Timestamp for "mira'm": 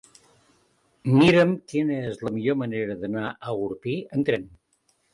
1.19-1.53